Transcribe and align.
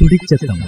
തുടിച്ചെത്തണം. 0.00 0.60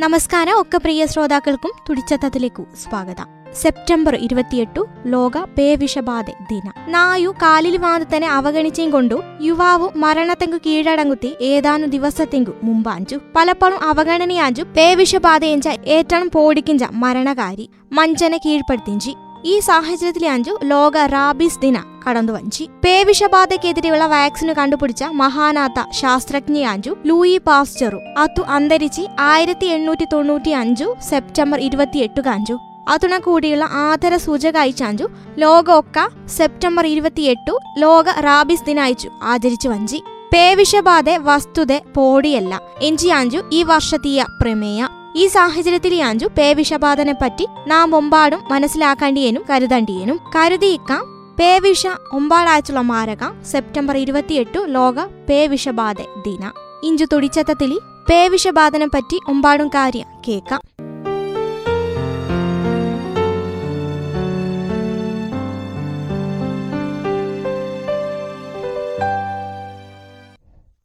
തുടിച്ചെത്തം 0.00 0.02
നമസ്കാരം 0.02 0.56
ഒക്കെ 0.60 0.78
പ്രിയ 0.78 1.06
ശ്രോതാക്കൾക്കും 1.06 1.72
തുടിച്ചത്തത്തിലേക്കു 1.88 2.62
സ്വാഗതം 2.74 3.28
സെപ്റ്റംബർ 3.54 4.14
ഇരുപത്തിയെട്ടു 4.14 4.82
ലോക 5.06 5.42
പേവിഷബാധ 5.58 6.26
ദിന 6.50 6.66
നായു 6.88 7.30
കാലിൽ 7.42 7.76
വാദത്തനെ 7.76 8.28
അവഗണിച്ചും 8.28 8.90
കൊണ്ടു 8.90 9.18
യുവാവു 9.40 9.86
മരണത്തെങ്കു 9.96 10.58
കീഴടങ്ങുത്തി 10.66 11.30
ഏതാനും 11.42 11.90
ദിവസത്തെങ്കു 11.90 12.54
മുമ്പാഞ്ചു 12.62 13.18
പലപ്പോഴും 13.36 13.78
അവഗണനയാഞ്ചു 13.84 14.64
പേവിഷബാധ 14.76 15.44
എഞ്ച 15.46 15.68
ഏറ്റവും 15.88 16.28
പോടിക്കിഞ്ച 16.28 16.84
മരണകാരി 16.94 17.66
മഞ്ചനെ 17.92 18.36
കീഴ്പ്പെടുത്തിഞ്ചി 18.46 19.14
ഈ 19.45 19.59
സാഹചര്യത്തിലെ 19.59 20.29
അഞ്ചു 20.29 20.59
ലോക 20.63 20.97
റാബീസ് 20.97 21.59
ദിന 21.59 21.77
കടന്നു 22.09 22.33
വഞ്ചി 22.33 22.69
പേവിഷബാധയ്ക്കെതിരെയുള്ള 22.85 24.05
വാക്സിന് 24.05 24.53
കണ്ടുപിടിച്ച 24.53 25.03
മഹാനാത്ത 25.03 25.85
ശാസ്ത്രജ്ഞയാഞ്ചു 25.91 26.95
ലൂയി 27.05 27.37
പാസ്റ്ററു. 27.37 27.99
അതു 28.17 28.41
അന്തരിച്ച് 28.41 29.01
ആയിരത്തി 29.19 29.65
എണ്ണൂറ്റി 29.65 30.05
തൊണ്ണൂറ്റി 30.13 30.49
അഞ്ചു. 30.49 30.95
സെപ്റ്റംബർ 31.09 31.59
ഇരുപത്തിയെട്ട് 31.59 32.21
കാഞ്ചു 32.21 32.57
അതുണ 32.87 33.17
കൂടിയുള്ള 33.17 33.65
ആദര 33.65 34.15
സൂചക 34.17 34.57
അയച്ചാഞ്ചു 34.57 35.07
ലോക 35.37 35.71
ഒക്ക 35.71 36.09
സെപ്റ്റംബർ 36.27 36.85
ഇരുപത്തിയെട്ടു 36.85 37.57
ലോക 37.77 38.05
റാബിസ് 38.19 38.65
ദിന 38.65 38.79
അയച്ചു 38.79 39.09
ആചരിച്ചു 39.23 39.69
വഞ്ചി. 39.69 40.03
പേവിഷബാധ 40.33 41.09
വസ്തുത 41.09 41.77
പോടിയല്ല. 41.95 42.59
എഞ്ചിയാഞ്ചു 42.81 43.43
ഈ 43.51 43.63
വർഷത്തീയ 43.63 44.25
പ്രമേയ. 44.41 44.85
ഈ 45.15 45.27
സാഹചര്യത്തിൽ 45.27 45.93
യാഞ്ചു 45.93 46.25
പേവിഷബാധനെ 46.25 47.13
പറ്റി 47.13 47.47
നാം 47.67 47.95
ഒമ്പാടും 47.95 48.39
മനസ്സിലാക്കേണ്ടിയേനും 48.51 49.43
കരുതേണ്ടിയേനും. 49.49 50.19
കരുതിയിക്കാം 50.35 51.05
പേവിഷ 51.39 51.87
ഒമ്പാടാഴ്ചയുള്ള 52.13 52.81
മാരക 52.81 53.43
സെപ്റ്റംബർ 53.43 53.97
ഇരുപത്തിയെട്ടു 53.97 54.59
ലോക 54.67 55.05
പേവിഷബാധ 55.29 55.95
ദിന. 56.01 56.51
ഇഞ്ചു 56.83 57.05
തുടിച്ചത്തത്തിലി 57.13 57.79
പേവിഷബാധനെപ്പറ്റി 58.09 59.19
ഒമ്പാടും 59.29 59.67
കാര്യം 59.67 60.07
കേക്കാം 60.27 60.61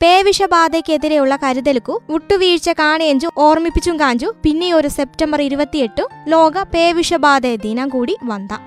പേവിഷബാധയ്ക്കെതിരെയുള്ള 0.03 1.37
കരുതലുക്കു 1.37 2.03
വിട്ടുവീഴ്ച 2.11 2.71
കാണേഞ്ചു 2.79 3.29
ഓർമ്മിപ്പിച്ചും 3.39 4.01
കാഞ്ചു 4.01 4.35
പിന്നെ 4.43 4.75
ഒരു 4.75 4.89
സെപ്റ്റംബർ 4.89 5.43
ഇരുപത്തിയെട്ടു 5.43 6.09
ലോക 6.29 6.63
പേവിഷബാധ 6.63 7.47
ദിനം 7.47 7.89
കൂടി 7.89 8.17
വന്ന. 8.25 8.59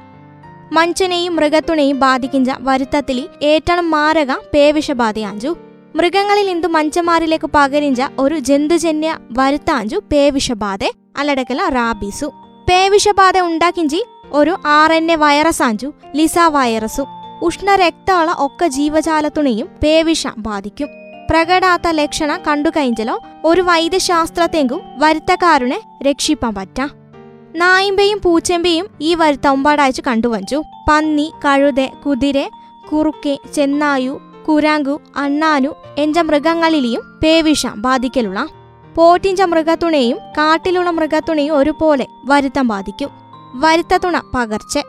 മനുഷ്യനെയും 0.71 1.35
മൃഗത്തുണെയും 1.35 1.99
ബാധിക്കിഞ്ച 1.99 2.49
വരുത്തത്തിലി 2.59 3.27
ഏറ്റവും 3.43 3.91
മാരക 3.91 4.33
പേവിഷബാധയാഞ്ചു. 4.53 5.55
മൃഗങ്ങളിൽ 5.95 6.49
ഇന്തു 6.49 6.67
മഞ്ചമാരിലേക്ക് 6.67 7.49
പകരിഞ്ച 7.55 8.01
ഒരു 8.19 8.39
ജന്തുജന്യ 8.39 9.17
വരുത്താഞ്ചു 9.37 10.01
പേവിഷബാധ 10.11 10.83
അല്ലടക്കല 11.17 11.69
റാബീസു. 11.69 12.25
പേവിഷബാധ 12.69 13.39
ഉണ്ടാക്കിഞ്ചി 13.39 14.03
ഒരു 14.31 14.55
ആർ 14.65 14.93
എൻ 14.93 15.11
എ 15.11 15.15
വൈറസാഞ്ചു 15.15 15.93
ലിസ 16.15 16.37
വൈറസു. 16.47 17.05
ഉഷ്ണരക്തമുള്ള 17.41 18.35
ഒക്കെ 18.37 18.67
ജീവജാലത്തുണെയും 18.67 19.67
പേവിഷ 19.83 20.27
ബാധിക്കും 20.37 20.89
പ്രകടാത്ത 21.29 21.81
ലക്ഷണ 21.89 22.37
കണ്ടുകഴിഞ്ഞാലോ 22.37 23.19
ഒരു 23.45 23.61
വൈദ്യശാസ്ത്രത്തെങ്കും 23.61 24.81
വരുത്തക്കാരനെ 24.97 25.81
രക്ഷിപ്പാൻ 26.03 26.55
പറ്റാം. 26.55 26.89
നായിമ്പയും 27.55 28.21
പൂച്ചെമ്പയും 28.23 28.87
ഈ 29.01 29.15
വരുത്ത 29.15 29.47
ഒമ്പാടാഴ്ച 29.47 30.01
കണ്ടുവഞ്ചു. 30.01 30.61
പന്നി 30.89 31.33
കഴുത 31.45 31.85
കുതിര 32.05 32.49
കുറുക്കെ 32.91 33.37
ചെന്നായു 33.53 34.19
കുരാങ്കു 34.47 35.01
അണ്ണാനു 35.17 35.75
എഞ്ച 35.97 36.19
മൃഗങ്ങളിലെയും 36.19 37.19
പേവിഷ 37.23 37.67
ബാധിക്കലുള്ള. 37.75 38.47
പോറ്റിഞ്ച 38.95 39.41
മൃഗത്തുണയും 39.41 40.17
കാട്ടിലുള്ള 40.17 40.89
മൃഗത്തുണയും 40.89 41.57
ഒരുപോലെ 41.57 42.07
വരുത്തം 42.25 42.67
ബാധിക്കും. 42.67 43.09
വരുത്തത്തുണ 43.53 44.21
പകർച്ച. 44.35 44.79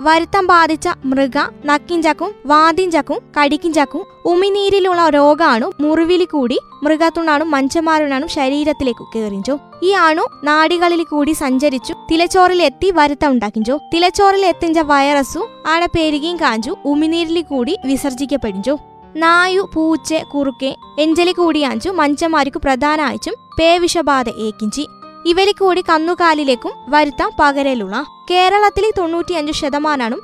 വരുത്തം 0.00 0.46
ബാധിച്ച 0.46 0.88
മൃഗ 1.04 1.38
നക്കിഞ്ചക്കും 1.64 2.30
വാതിഞ്ചക്കും 2.46 3.18
കടിക്കിഞ്ചക്കും 3.36 4.02
ഉമിനീരിലുള്ള 4.24 5.08
രോഗാണു 5.08 5.72
മുറിവിലി 5.80 6.24
കൂടി 6.24 6.58
മൃഗത്തുണാണും 6.82 7.50
മഞ്ചമാരുണാണും 7.50 8.28
ശരീരത്തിലേക്ക് 8.28 9.04
കയറിഞ്ചു 9.14 9.58
ഈ 9.82 9.90
അണു 9.90 10.24
നാടികളിൽ 10.44 11.02
കൂടി 11.04 11.32
സഞ്ചരിച്ചു 11.32 11.94
തിലച്ചോറിൽ 12.12 12.62
എത്തി 12.62 12.90
വരുത്തം 12.90 13.30
ഉണ്ടാക്കിഞ്ചു. 13.30 13.78
തിലച്ചോറിൽ 13.94 14.46
എത്തിഞ്ച 14.46 14.78
വൈറസു 14.78 15.48
ആണ 15.66 15.84
പെരുകിയും 15.84 16.36
കാഞ്ചു 16.36 16.76
ഉമിനീരിൽ 16.84 17.42
കൂടി 17.42 17.76
വിസർജിക്കപ്പെടിഞ്ചു. 17.86 18.78
നായു 19.16 19.68
പൂച്ച 19.74 20.14
കുറുക്കെ 20.14 20.76
എഞ്ചലി 20.98 21.32
കൂടിയാഞ്ചു 21.32 21.90
മഞ്ചമാരിക്കു 21.90 22.58
പ്രധാന 22.58 23.00
ആഴ്ചും 23.00 23.34
പേവിഷബാധ 23.58 24.28
ഏക്കിഞ്ചി 24.28 24.86
ഇവരിൽ 25.26 25.52
കൂടി 25.52 25.84
കന്നുകാലിലേക്കും 25.88 26.72
വരുത്താം 26.88 27.30
പകരലുള്ള. 27.40 28.04
കേരളത്തിലെ 28.30 28.90
തൊണ്ണൂറ്റിയഞ്ചു 28.98 29.52
ശതമാനം 29.52 30.20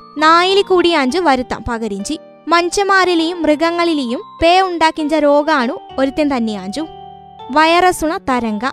കൂടി 0.61 0.89
അഞ്ച് 0.89 1.17
വരുത്താം 1.17 1.63
പകരിഞ്ചി. 1.69 2.19
മനുഷ്യന്മാരിലെയും 2.47 3.41
മൃഗങ്ങളിലെയും 3.41 4.21
പേ 4.43 4.61
ഉണ്ടാക്കിഞ്ച 4.61 5.15
രോഗാണു 5.15 5.79
ഒരുത്തൻ 5.97 6.37
തന്നെയാഞ്ചു 6.37 6.85
വൈറസുണ 7.51 8.17
തരംഗ. 8.17 8.65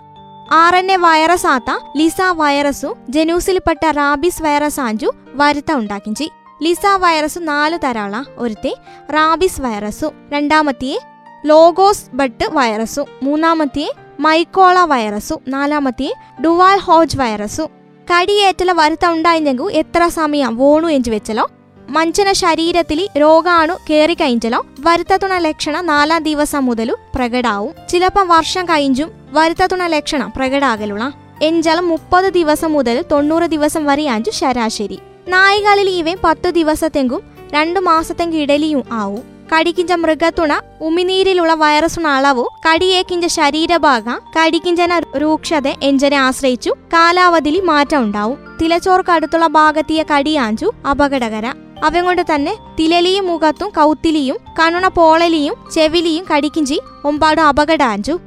ആർ 0.53 0.77
എൻ 0.77 0.93
എ 0.93 0.97
വൈറസ് 0.97 1.47
ആത്ത 1.47 1.79
ലിസ 1.97 2.21
വൈറസു 2.21 2.97
ജനൂസിൽപ്പെട്ട 3.09 3.87
റാബിസ് 3.91 4.43
വൈറസ് 4.43 4.81
ആഞ്ചു 4.81 5.13
വരുത്ത 5.35 5.73
ഉണ്ടാക്കിഞ്ചി. 5.73 6.31
ലിസ 6.63 6.87
വൈറസ് 6.87 7.39
നാല് 7.43 7.79
തരാള 7.85 8.23
ഒരുത്തെ 8.39 8.75
റാബിസ് 9.11 9.61
വൈറസു. 9.61 10.13
രണ്ടാമത്തെ 10.33 10.99
ലോഗോസ് 11.47 12.05
ബട്ട് 12.15 12.45
വൈറസു. 12.51 13.07
മൂന്നാമത്തെ 13.23 13.93
മൈക്കോള 14.21 14.79
വൈറസു. 14.79 15.41
നാലാമത്തെ 15.49 16.15
ഡുവാൽ 16.45 16.79
ഹോജ് 16.79 17.19
വൈറസു. 17.19 17.69
കടിയേറ്റല 18.15 18.73
വരുത്ത 18.73 19.07
ഉണ്ടായിരുന്നെങ്കിൽ 19.07 19.73
എത്ര 19.73 20.07
സമയം 20.07 20.57
വോണു 20.57 20.89
എഞ്ചു 20.89 21.11
വെച്ചലോ? 21.11 21.51
മഞ്ചന 21.89 22.33
ശരീരത്തിൽ 22.33 23.09
രോഗാണു 23.19 23.77
കയറി 23.91 24.15
കഴിഞ്ഞലോ? 24.15 24.67
വരുത്തത്തുണ 24.81 25.39
ലക്ഷണം 25.39 25.87
നാലാം 25.87 26.23
ദിവസം 26.23 26.67
മുതലു 26.67 26.97
പ്രകടാവും. 27.15 27.73
ചിലപ്പം 27.89 28.29
വർഷം 28.29 28.65
കഴിഞ്ഞും 28.65 29.11
വരുത്തത്തുണ 29.31 29.87
ലക്ഷണം 29.87 30.33
പ്രകടാകലുള്ള 30.37 31.13
എഞ്ചലം 31.43 31.89
മുപ്പത് 31.89 32.33
ദിവസം 32.33 32.73
മുതൽ 32.73 33.05
തൊണ്ണൂറ് 33.13 33.45
ദിവസം 33.45 33.85
വരെയാഞ്ചു 33.85 34.31
ശരാശരി. 34.31 34.99
നായികളിൽ 35.29 35.91
ഇവ 35.91 36.17
പത്തു 36.25 36.51
ദിവസത്തെങ്കും 36.51 37.23
രണ്ടു 37.53 37.81
മാസത്തെങ്കിടലിയും 37.81 38.85
ആവും. 38.93 39.33
കടിക്കിഞ്ച 39.55 39.93
മൃഗത്തുണ 39.93 40.61
ഉമിനീരിലുള്ള 40.81 41.55
വൈറസുണ 41.55 42.07
അളവു 42.09 42.45
കടിയേക്കിഞ്ച 42.69 43.27
ശരീരഭാഗ 43.27 44.09
കടിക്കിഞ്ചന 44.39 44.99
രൂക്ഷത 44.99 45.69
എഞ്ചനെ 45.83 46.17
ആശ്രയിച്ചു 46.17 46.71
കാലാവധിയിൽ 46.71 47.61
മാറ്റം 47.61 48.03
ഉണ്ടാവും. 48.03 48.39
തിലച്ചോർക്ക് 48.63 49.11
അടുത്തുള്ള 49.11 49.47
ഭാഗത്തിയ 49.47 50.03
കടിയാഞ്ചു 50.03 50.73
അപകടകര. 50.91 51.47
അവകൊണ്ട് 51.85 52.23
തന്നെ 52.35 52.55
തിലലിയും 52.81 53.27
മുഖത്തും 53.27 53.69
കൗത്തിലിയും 53.69 54.37
കണുണ 54.61 54.89
പോളലിയും 54.89 55.55
ചെവിലിയും 55.73 56.25
കടിക്കിഞ്ചി 56.37 56.81
ഒമ്പാടും 57.05 57.47
അപകടാഞ്ചു. 57.47 58.19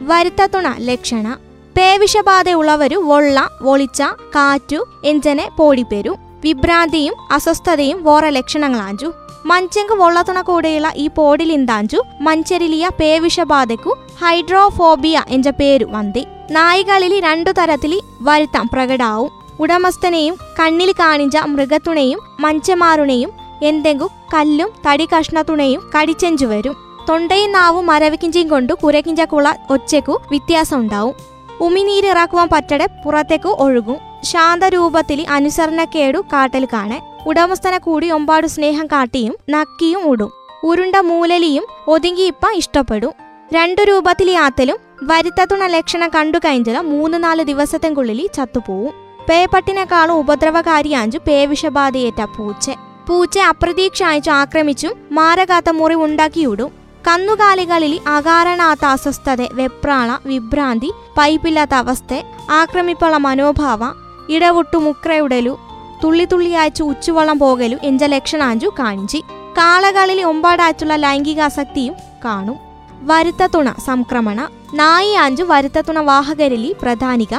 വരുത്തത്തുണ 0.00 0.74
ലക്ഷണ. 0.78 1.36
പേവിഷബാധയുള്ളവരു 1.76 2.96
വൊള്ള 2.96 3.48
വൊളിച്ച 3.62 4.02
കാറ്റു 4.34 4.84
എഞ്ചനെ 5.04 5.48
പോടിപ്പെരും 5.58 6.16
വിഭ്രാന്തിയും 6.44 7.14
അസ്വസ്ഥതയും 7.32 8.04
വേറെ 8.04 8.30
ലക്ഷണങ്ങളാഞ്ചു. 8.30 9.12
മഞ്ചെങ്ക് 9.46 9.92
വൊള്ളത്തുണ 9.92 10.40
കൂടെയുള്ള 10.40 10.92
ഈ 10.96 11.08
പോടിലിന്താഞ്ചു 11.08 12.02
മഞ്ചരിലിയ 12.20 12.90
പേവിഷബാധയ്ക്കു 13.00 13.98
ഹൈഡ്രോഫോബിയ 14.22 15.22
എന്ന 15.28 15.50
പേരു 15.50 15.84
വന്തി. 15.90 16.26
നായികളിൽ 16.50 17.20
രണ്ടു 17.20 17.50
തരത്തിൽ 17.50 18.00
വരുത്താം 18.20 18.68
പ്രകടാവും. 18.72 19.30
ഉടമസ്ഥനെയും 19.60 20.36
കണ്ണിൽ 20.60 20.92
കാണിച്ച 20.92 21.36
മൃഗത്തുണയും 21.36 22.20
മഞ്ചമാരുണയും 22.40 23.32
എന്തെങ്കിലും 23.62 24.08
കല്ലും 24.34 24.70
തടി 24.86 25.06
കഷ്ണത്തുണയും 25.06 25.90
കടിച്ചെഞ്ചു 25.98 26.46
വരും. 26.46 26.76
തൊണ്ടയും 27.08 27.52
നാവും 27.52 27.86
മരവിക്കിഞ്ചിയും 27.86 28.48
കൊണ്ട് 28.48 28.72
കുരക്കിഞ്ചക്കുള്ള 28.72 29.56
ഒച്ചയ്ക്കു 29.70 30.20
വ്യത്യാസം 30.30 30.78
ഉണ്ടാവും 30.78 31.14
ഉമിനീരിറക്കുവാൻ 31.60 32.48
പറ്റടെ 32.52 32.88
പുറത്തേക്കു 33.04 33.48
ഒഴുകും. 33.48 33.96
ശാന്തരൂപത്തിൽ 34.22 35.26
അനുസരണക്കേടു 35.28 36.24
കാട്ടൽ 36.32 36.64
കാണെ 36.72 37.13
ഉടമസ്ഥനെ 37.26 37.78
കൂടി 37.78 38.10
ഒമ്പാടു 38.10 38.46
സ്നേഹം 38.46 38.86
കാട്ടിയും 38.86 39.34
നക്കിയും 39.50 40.02
ഉടും. 40.04 40.32
ഉരുണ്ട 40.62 40.96
മൂലലിയും 40.96 41.66
ഒതുങ്ങിയിപ്പ 41.88 42.50
ഇഷ്ടപ്പെടും. 42.54 43.12
രണ്ടു 43.52 43.82
രൂപത്തിൽ 43.82 44.38
ആത്തലും 44.38 44.76
വരുത്തത്തുണ 45.02 45.66
ലക്ഷണം 45.66 46.10
കണ്ടു 46.16 46.38
കഴിഞ്ഞാൽ 46.38 46.78
മൂന്ന് 46.78 47.24
നാല് 47.24 47.42
ദിവസത്തെക്കുള്ളിൽ 47.42 48.26
ചത്തുപോവും. 48.34 48.94
പേപ്പട്ടിനെക്കാളും 49.28 50.14
ഉപദ്രവകാരിയാഞ്ചു 50.14 51.18
പേവിഷബാധയേറ്റ 51.18 52.24
പൂച്ച. 52.24 52.70
പൂച്ച 53.08 53.38
അപ്രതീക്ഷ 53.38 54.02
അയച്ചു 54.02 54.30
ആക്രമിച്ചും 54.30 54.92
മാരകാത്ത 55.12 55.70
മുറിവുണ്ടാക്കിയിടും 55.70 56.72
കന്നുകാലികളിൽ 57.08 58.00
അകാരണാത്ത 58.06 58.84
അസ്വസ്ഥത 58.84 59.42
വെപ്രാള 59.52 60.16
വിഭ്രാന്തി 60.26 60.92
പൈപ്പില്ലാത്ത 61.18 61.74
അവസ്ഥ 61.74 62.14
ആക്രമിപ്പുള്ള 62.50 63.16
മനോഭാവ 63.16 63.80
ഇടവിട്ടു 64.28 64.76
മുക്രയുടലു 64.76 65.58
തുള്ളി 66.04 66.24
തുള്ളിയാച്ചു 66.24 66.82
ഉച്ചുവള്ളം 66.82 67.38
പോകലു 67.38 67.76
എഞ്ച 67.82 68.04
ലക്ഷണാഞ്ചു 68.04 68.72
കാണിച്ചി. 68.78 69.18
കാളകളിൽ 69.58 70.22
ഒമ്പാടാച്ചുള്ള 70.22 70.94
ലൈംഗികാസക്തിയും 70.94 71.94
കാണും. 72.24 72.56
വരുത്തത്തുണ 73.02 73.72
സംക്രമണ. 73.86 74.48
നായി 74.74 75.14
ആഞ്ചു 75.14 75.42
വരുത്തത്തുണ 75.42 75.98
വാഹകരിലി 75.98 76.76
പ്രധാനിക. 76.82 77.34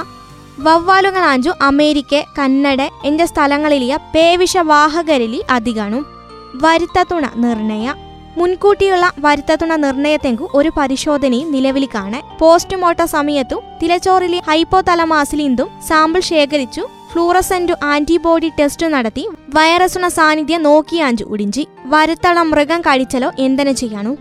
വവ്വാലുകളാഞ്ചു 0.59 1.51
അമേരിക്ക 1.62 2.21
കന്നഡ 2.39 2.81
എഞ്ച 2.81 3.23
സ്ഥലങ്ങളിലിയ 3.23 4.00
പേവിഷ 4.15 4.57
വാഹകരിലി 4.57 5.44
അധികണും. 5.50 6.06
വരുത്തത്തുണ 6.56 7.29
നിർണയ. 7.35 7.94
മുൻകൂട്ടിയുള്ള 8.38 9.11
വരുത്തത്തുണ 9.19 9.75
നിർണയത്തെങ്കു 9.75 10.50
ഒരു 10.53 10.71
പരിശോധനയും 10.77 11.51
നിലവിൽ 11.51 11.88
കാണെ 11.95 12.21
പോസ്റ്റ്മോർട്ടം 12.39 13.07
സമയത്തു 13.07 13.61
തിലച്ചോറിലെ 13.83 14.41
ഹൈപ്പോ 14.47 14.81
തലമാസിലിന്തും 14.81 15.69
സാമ്പിൾ 15.88 16.21
ശേഖരിച്ചു. 16.21 16.88
ഫ്ലൂറസെന്റു 17.15 17.73
ആന്റിബോഡി 17.83 18.51
ടെസ്റ്റ് 18.59 18.88
നടത്തി 18.94 19.27
വൈറസുണ 19.56 20.07
സാന്നിധ്യം 20.07 20.63
നോക്കിയാഞ്ചു 20.63 21.23
ഉടിഞ്ചി 21.23 21.67
വരുത്തള 21.85 22.41
മൃഗം 22.41 22.81
കഴിച്ചലോ 22.81 23.31
എന്തിനു 23.39 23.71
ചെയ്യാനു? 23.71 24.17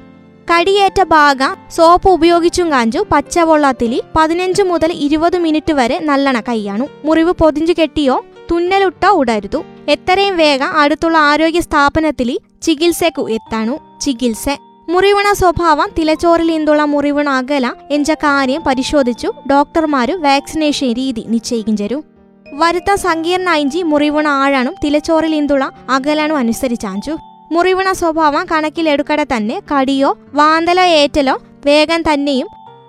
കടിയേറ്റ 0.52 1.02
ഭാഗ 1.02 1.42
സോപ്പ് 1.70 2.08
ഉപയോഗിച്ചും 2.08 2.72
കാഞ്ചു 2.72 3.06
പച്ചവെള്ളത്തിലി 3.12 4.02
പതിനഞ്ച് 4.18 4.62
മുതൽ 4.62 4.92
ഇരുപത് 4.92 5.38
മിനിറ്റ് 5.38 5.72
വരെ 5.72 5.98
നല്ലണ 5.98 6.40
കൈയാണു. 6.40 6.88
മുറിവ് 7.04 7.32
പൊതിഞ്ചു 7.32 7.72
കെട്ടിയോ 7.80 8.24
തുന്നലുട്ടോ 8.50 9.08
ഉടരുതു. 9.08 9.64
എത്രയും 9.88 10.36
വേഗം 10.36 10.72
അടുത്തുള്ള 10.76 11.18
ആരോഗ്യ 11.18 11.60
സ്ഥാപനത്തിൽ 11.60 12.38
ചികിത്സക്കു 12.62 13.30
എത്താണു 13.30 13.76
ചികിത്സ. 14.00 14.48
മുറിവണ 14.88 15.32
സ്വഭാവം 15.32 15.90
തിലച്ചോറിൽ 15.98 16.46
നിന്നുള്ള 16.46 16.84
മുറിവണ 16.84 17.28
അകല 17.30 17.74
എന്ന 17.90 18.14
കാര്യം 18.14 18.62
പരിശോധിച്ചു 18.62 19.32
ഡോക്ടർമാരു 19.50 20.12
വാക്സിനേഷൻ 20.12 20.92
രീതി 20.92 21.24
നിശ്ചയിക്കും 21.28 22.13
ചേരും 22.46 22.96
സങ്കീർണ 22.96 23.48
അഞ്ചി 23.48 23.82
മുറിവണ 23.82 24.28
ആഴാണും 24.28 24.74
തിലച്ചോറിൽ 24.84 25.34
ഇന്തുള 25.34 25.64
അകലാനും 25.90 26.36
അനുസരിച്ചാഞ്ചു 26.36 27.16
മുറിവണ 27.52 27.92
സ്വഭാവം 27.92 28.46
കണക്കിലെടുക്കടെ 28.52 29.24
തന്നെ 29.24 29.62
കടിയോ 29.72 30.18
വാന്തലോ 30.34 30.82
ഏറ്റലോ 30.82 31.38
വേഗം 31.66 32.02
തന്നെയും. 32.02 32.48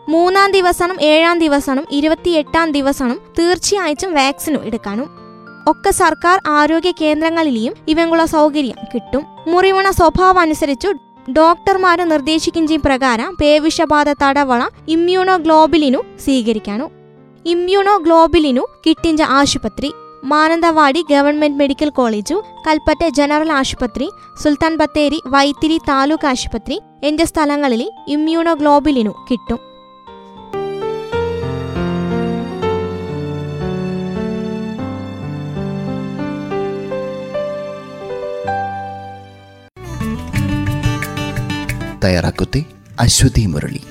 മൂന്നാം 0.09 0.51
ദിവസവും 0.51 0.97
ഏഴാം 1.01 1.39
ദിവസവും 1.39 1.85
ഇരുപത്തിയെട്ടാം 1.91 2.71
ദിവസവും 2.71 3.19
തീർച്ചയായിട്ടും 3.39 4.13
വാക്സിനും 4.13 4.65
എടുക്കാനും. 4.65 5.07
ഒക്കെ 5.67 5.91
സർക്കാർ 5.91 6.39
ആരോഗ്യ 6.47 6.91
കേന്ദ്രങ്ങളിലെയും 7.01 7.73
ഇവങ്ങളുടെ 7.87 8.25
സൗകര്യം 8.25 8.77
കിട്ടും. 8.93 9.25
മുറിവണ 9.47 9.89
സ്വഭാവം 9.89 10.39
അനുസരിച്ചു 10.39 10.91
ഡോക്ടർമാരെ 11.31 12.03
നിർദ്ദേശിക്കുന്ന 12.03 12.75
പ്രകാരം 12.85 13.37
പേവിഷബാധ 13.41 14.09
തടവള 14.23 14.67
ഇമ്മ്യൂണോ 14.87 15.35
ഗ്ലോബിലിനു 15.35 15.97
സ്വീകരിക്കാനു. 16.23 16.89
ഇമ്മ്യൂണോ 17.51 17.93
ഗ്ലോബിലിനു 18.05 18.61
കിട്ടിഞ്ച 18.85 19.21
ആശുപത്രി 19.39 19.89
Mananthavady 20.31 21.01
government 21.11 21.59
medical 21.61 21.89
college 21.97 22.35
Kalpetta 22.67 23.03
general 23.17 23.51
ആശുപത്രി 23.59 24.07
സുൽത്താൻ 24.43 24.73
ബത്തേരി 24.81 25.19
വൈത്തിരി 25.33 25.77
താലൂക്ക് 25.89 26.27
ആശുപത്രി 26.31 26.77
എന്നീ 27.09 27.25
സ്ഥലങ്ങളിൽ 27.31 27.83
ഇമ്മ്യൂണോ 28.15 28.53
ഗ്ലോബിലിനു 28.61 29.13
കിട്ടും. 29.29 29.61
തയ്യാറാക്കുത്തി 42.05 42.63
അശ്വതി 43.05 43.45
മുരളി. 43.53 43.83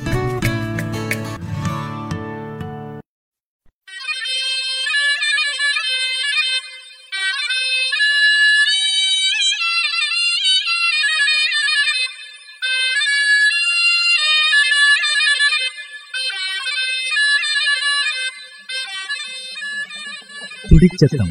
തുടിച്ചെത്തം 20.74 21.28